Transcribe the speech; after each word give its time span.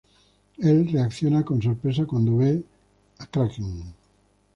Él 0.57 0.89
reacciona 0.91 1.45
con 1.45 1.61
sorpresa 1.61 2.07
cuando 2.07 2.37
ve 2.37 2.63
a 3.19 3.21
el 3.23 3.29
Kraken. 3.29 3.93